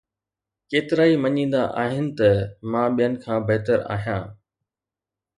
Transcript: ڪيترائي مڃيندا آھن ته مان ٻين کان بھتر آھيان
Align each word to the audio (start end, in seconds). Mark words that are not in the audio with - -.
ڪيترائي 0.69 1.13
مڃيندا 1.23 1.63
آھن 1.83 2.05
ته 2.17 2.29
مان 2.71 2.87
ٻين 2.95 3.13
کان 3.23 3.39
بھتر 3.47 3.79
آھيان 3.95 4.23